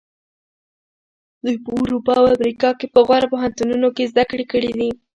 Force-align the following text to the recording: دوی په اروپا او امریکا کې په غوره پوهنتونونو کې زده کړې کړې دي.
دوی 1.43 1.55
په 1.65 1.69
اروپا 1.81 2.13
او 2.21 2.27
امریکا 2.35 2.69
کې 2.79 2.87
په 2.93 2.99
غوره 3.07 3.27
پوهنتونونو 3.33 3.87
کې 3.95 4.09
زده 4.11 4.23
کړې 4.31 4.45
کړې 4.51 4.71
دي. 4.79 4.89